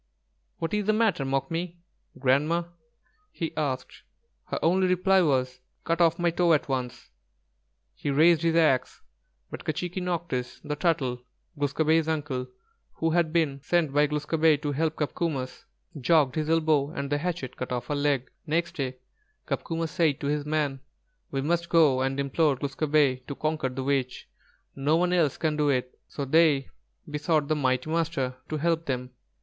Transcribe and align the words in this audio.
"What 0.57 0.73
is 0.73 0.87
the 0.87 0.93
matter, 0.93 1.23
'Mookmee' 1.23 1.75
[Grandma]?" 2.17 2.63
he 3.31 3.55
asked. 3.55 4.01
Her 4.45 4.57
only 4.63 4.87
reply 4.87 5.21
was: 5.21 5.59
"Cut 5.83 6.01
off 6.01 6.17
my 6.17 6.31
toe 6.31 6.53
at 6.53 6.67
once." 6.67 7.11
He 7.93 8.09
raised 8.09 8.41
his 8.41 8.55
axe, 8.55 9.03
but 9.51 9.63
K'chīquīnocktsh, 9.63 10.61
the 10.63 10.75
Turtle, 10.75 11.21
Glūs 11.55 11.75
kābé's 11.75 12.07
uncle, 12.07 12.47
who 12.93 13.11
had 13.11 13.31
been 13.31 13.61
sent 13.61 13.93
by 13.93 14.07
Glūs 14.07 14.25
kābé 14.25 14.59
to 14.63 14.71
help 14.71 14.95
Copcomus, 14.95 15.65
jogged 15.95 16.33
his 16.33 16.49
elbow 16.49 16.89
and 16.89 17.11
the 17.11 17.19
hatchet 17.19 17.55
cut 17.55 17.71
off 17.71 17.85
her 17.85 17.95
leg. 17.95 18.31
Next 18.47 18.77
day 18.77 18.97
Copcomus 19.45 19.91
said 19.91 20.19
to 20.21 20.25
his 20.25 20.47
men: 20.47 20.79
"We 21.29 21.41
must 21.41 21.69
go 21.69 22.01
and 22.01 22.19
implore 22.19 22.55
Glūs 22.57 22.75
kābé 22.75 23.23
to 23.27 23.35
conquer 23.35 23.69
the 23.69 23.83
witch. 23.83 24.27
No 24.75 24.97
one 24.97 25.13
else 25.13 25.37
can 25.37 25.55
do 25.55 25.69
it." 25.69 25.93
So 26.07 26.25
they 26.25 26.69
besought 27.07 27.49
the 27.49 27.55
mighty 27.55 27.87
Master 27.91 28.35
to 28.49 28.57
help 28.57 28.87
them. 28.87 29.11